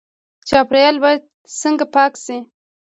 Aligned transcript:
چاپیریال 0.49 0.97
باید 1.03 1.21
څنګه 1.61 1.85
پاک 1.93 2.13
شي؟ 2.23 2.37